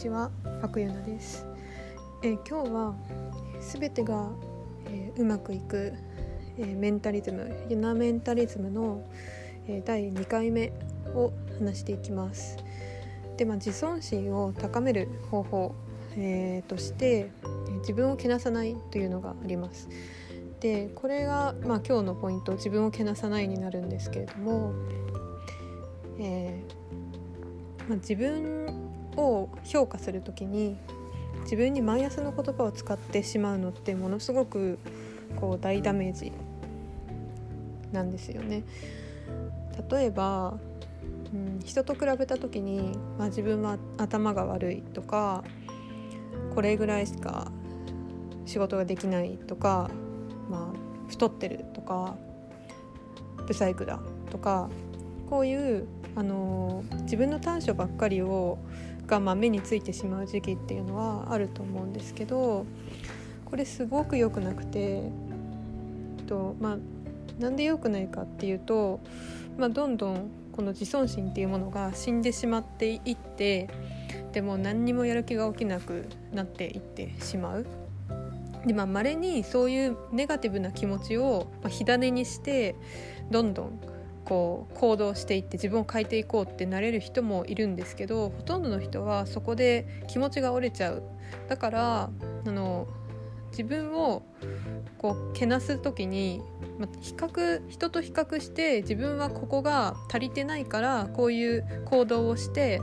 [0.00, 0.30] ちは、
[0.62, 1.46] パクユナです。
[2.22, 2.94] えー今日は
[3.60, 4.30] すべてが、
[4.86, 5.92] えーうまくいく、
[6.56, 9.04] えーメンタリズム、ユナメンタリズムの、
[9.68, 10.72] えー第2回目
[11.14, 12.56] を話していきます。
[13.36, 15.74] で、まあ、自尊心を高める方法、
[16.16, 17.30] えーとして
[17.68, 19.90] え自分をけなさないというのがあります。
[20.60, 24.72] でこれが、まあ、今日のポイント自分をけなさないになるんですけれども、
[26.18, 30.76] えーまあ、自分を評価する時に
[31.42, 34.78] 自分にマイナスの言葉を使ってしまうのってものすごく
[35.36, 36.32] こう大ダメージ
[37.92, 38.62] なんですよね。
[39.90, 40.58] 例えば、
[41.32, 45.42] うん、人と比べた時に、まあ、自分は頭が悪いとか
[46.54, 47.50] これぐらいしか
[48.44, 49.90] 仕事ができないとか、
[50.50, 52.16] まあ、太ってるとか
[53.46, 54.00] ブサイクだ
[54.30, 54.68] とか
[55.28, 55.86] こういう、
[56.16, 58.56] あのー自分の短所ばっかりを
[59.10, 62.64] が、まあ、目についてしまう時期っていうのはあると思うんですけど
[63.44, 65.10] これすごく良くなくて、え
[66.22, 66.78] っとまあ、
[67.40, 69.00] なんで良くないかっていうと、
[69.58, 73.68] まあ、どんどんこの自尊心っていうものが死んでしまっていって
[74.32, 77.66] でも何にもやる気が起きなくなっていってしまう。
[78.64, 82.76] でまあ、稀にそういうネガティブな気持ちを、火種にして
[83.30, 83.80] どんどん
[84.30, 91.02] こう行動していって自分を変えていこうってなれる人もいるんですけどほとんどの人はそこで気持ちが折れちゃう。
[91.48, 92.10] だから
[92.46, 92.86] あの
[93.50, 94.22] 自分を
[94.98, 96.40] こうけなす時に、
[96.78, 102.80] まあ、比較人と比較して自分はここが足りてないからこういう行動をして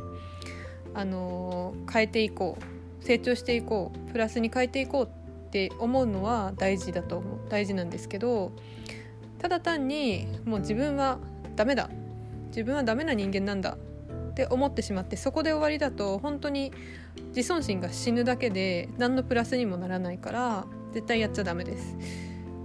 [0.93, 3.05] あの変えていこう。
[3.05, 4.11] 成長していこう。
[4.11, 7.39] プラスに変えていこうって思うのは大事だと思う。
[7.47, 8.51] 大事なんですけど
[9.39, 11.19] ただ単にもう自分は
[11.57, 11.89] ダメだ
[12.47, 13.77] 自分はダメな人間なんだ
[14.29, 16.71] って思ってしまってそこで終わりだと本当に
[17.35, 21.97] 自尊心が死ぬだけで何のプラスにもならないから絶対やっちゃダメです。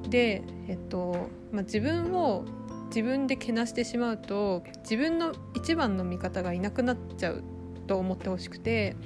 [0.09, 2.45] で、えっとまあ、自分を
[2.89, 7.43] 自分でけなしてしまうと自分の一番の味方がいなくなっちゃう
[7.87, 8.97] と思ってほしくて、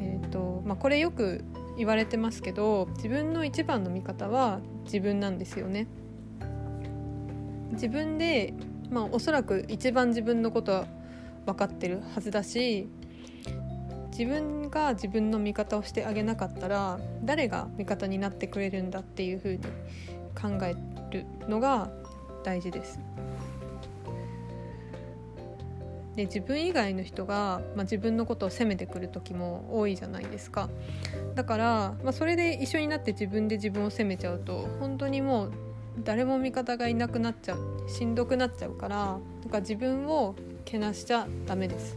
[0.00, 1.44] えっとまあ、これよく
[1.76, 5.88] 言われてますけど自分の一番の味方は自分なんですよね。
[7.72, 8.54] 自分で、
[8.90, 10.86] まあ、おそらく一番自分のことは
[11.46, 12.88] 分かってるはずだし
[14.10, 19.58] 自分が自分の味方をしてあげなかったら誰が味方になってくれるんだっていうふうに
[20.40, 20.74] 考え
[21.10, 21.90] るのが
[22.44, 23.00] 大事です。
[26.16, 30.68] で自分以外の人が、まあ、自分のことを責めてくる時も多いじゃないですか
[31.36, 35.52] だから、まあ、それで一緒になって自分で自分を責めちゃうと本当にもう
[36.04, 39.16] 誰も味方がいなくなっちゃうしんどくなっちゃうからな
[39.46, 41.96] んか自分をけなしちゃダメです。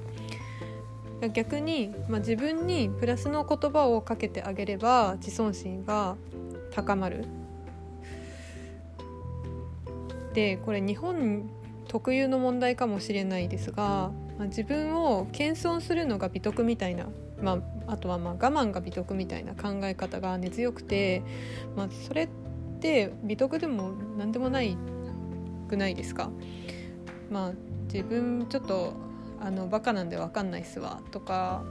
[1.34, 6.16] 逆に、まあ、自分にプラスの言葉をかけてあげれば自尊心が
[6.72, 7.26] 高まる。
[10.34, 11.50] でこれ日本
[11.88, 17.08] 特有の問題かもしれないですが、まあ、自分を謙遜するのが美徳みたいな、
[17.42, 21.22] まあ、あとはまあ我慢が美徳みたいな考え方が根強くて、
[21.76, 22.30] まあ、それ
[22.82, 24.76] って美徳でも何でもない
[25.70, 26.32] くないですか？
[27.30, 27.52] まあ、
[27.94, 28.94] 自分ちょっと
[29.40, 31.64] あのバカなんで分かんないっすわとか、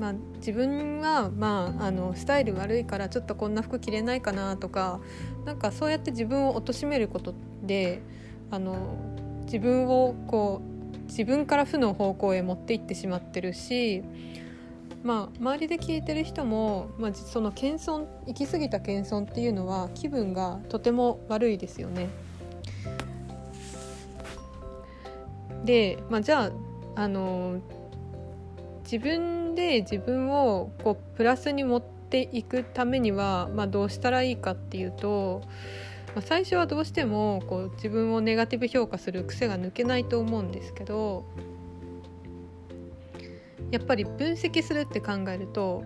[0.00, 5.00] まあ、自分は、まあ、あのスタイル悪いからちょっとこんな服着れないかなとか
[5.44, 8.02] なんかそうやって自分を貶めることで
[8.50, 8.76] あの
[9.44, 14.02] 自分をこう自分から負の方向へ持っていってしまってるし、
[15.06, 22.08] まあ、周りで聞いてる人も、まあ、その謙遜行き過ぎた謙遜っていうのは気分がとても悪いですよね。
[25.64, 26.50] で、まあ、じゃ
[26.96, 27.60] ああの
[28.82, 35.42] 自分で自分をこうプラスに持っていくためには、まあ、どうしたらいいかっていうと、
[36.16, 41.26] まあ、最初はどうしてもこう自分をネガティブ評価する癖が抜けないと思うんですけど
[43.70, 45.84] やっぱり分析するって考えると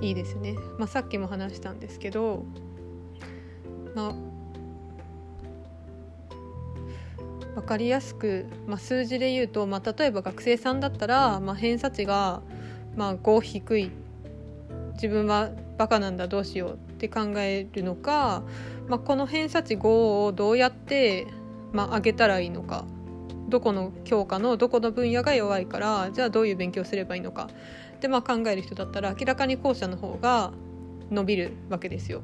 [0.00, 0.54] いいですね。
[0.78, 2.44] まあ、さっきも話したんですけど、
[3.94, 4.38] まあ
[7.58, 12.40] 分かりやすく、まあ、数字で言うと、まあ、例えば学生さんだったら、まあ、偏差値が、
[12.94, 13.90] まあ、5低い
[14.92, 18.44] 自分はバカなんだどうしようって考えるのか、
[18.86, 21.26] まあ、この偏差値5をどうやって、
[21.72, 22.84] まあ、上げたらいいのか
[23.48, 27.48] どこの教科のどこの分野が弱いからじゃあどういう勉強すればいいのか。
[28.00, 30.52] で、まあ、考える人だったら明らかに後者の方が
[31.10, 32.22] 伸びるわけですよ。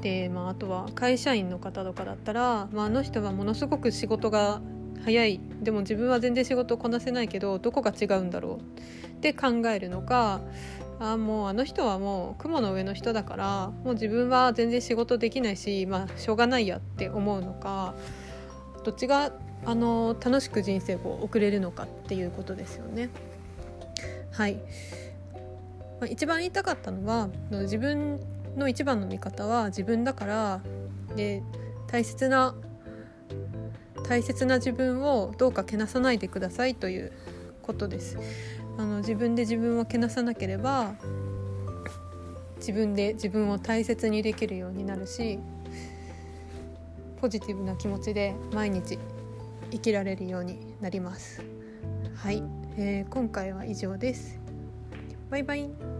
[0.00, 4.60] で、まあ、あとは会社員の方とかだったら、まあ、あの人はものすごく仕事が
[5.04, 5.40] 早い。
[5.62, 9.16] でも自分は全然仕事をこなせないけどどこが違うんだろう。
[9.16, 10.40] って考えるのか
[11.00, 17.94] あもうあの人はもう雲の上の人だからもう自分は全然仕事できないしまあしょうがないやって思うのか
[18.84, 19.32] どっちが
[19.66, 23.08] あの楽しく人生を送れるのかっていうことですよね。
[24.30, 24.60] はい、ま
[26.02, 28.20] あ、一番言いたかったのは自分
[28.56, 30.60] の一番の味方は自分だから
[31.16, 31.42] で
[31.86, 32.54] 大切な
[34.06, 37.12] 大切な自分をどうかけなさないでくださいという
[37.62, 38.18] ことです
[38.76, 40.94] あの自分で自分をけなさなければ
[42.56, 45.38] 自分で自分を大切にできるようになるし
[47.20, 48.98] ポジティブな気持ちで毎日
[49.70, 51.42] 生きられるようになります。
[52.14, 52.42] はい、
[52.76, 54.38] えー、今回は以上です。
[55.30, 55.93] バイバイ。